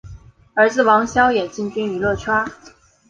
[0.55, 2.43] 儿子王骁也进军娱乐圈。